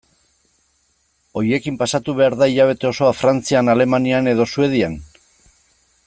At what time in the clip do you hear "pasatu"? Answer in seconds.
1.81-2.15